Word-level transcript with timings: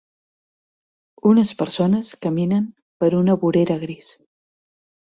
Unes 1.33 1.53
persones 1.61 2.11
caminen 2.29 2.67
per 3.05 3.13
una 3.23 3.39
vorera 3.47 3.81
gris. 3.89 4.13